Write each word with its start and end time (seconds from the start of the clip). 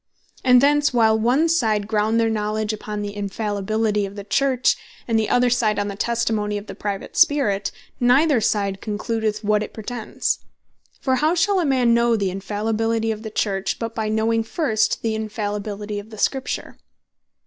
And 0.43 0.61
thence 0.61 0.91
while 0.91 1.15
one 1.19 1.47
side 1.47 1.87
ground 1.87 2.19
their 2.19 2.27
Knowledge 2.27 2.73
upon 2.73 3.03
the 3.03 3.15
Infallibility 3.15 4.03
of 4.07 4.15
the 4.15 4.23
Church, 4.23 4.75
and 5.07 5.19
the 5.19 5.29
other 5.29 5.51
side, 5.51 5.77
on 5.77 5.89
the 5.89 5.95
Testimony 5.95 6.57
of 6.57 6.65
the 6.65 6.73
Private 6.73 7.15
Spirit, 7.15 7.69
neither 7.99 8.41
side 8.41 8.81
concludeth 8.81 9.43
what 9.43 9.61
it 9.61 9.73
pretends. 9.75 10.39
For 10.99 11.17
how 11.17 11.35
shall 11.35 11.59
a 11.59 11.65
man 11.65 11.93
know 11.93 12.15
the 12.15 12.31
Infallibility 12.31 13.11
of 13.11 13.21
the 13.21 13.29
Church, 13.29 13.77
but 13.77 13.93
by 13.93 14.09
knowing 14.09 14.41
first 14.43 15.03
the 15.03 15.13
Infallibility 15.13 15.99
of 15.99 16.09
the 16.09 16.17
Scripture? 16.17 16.77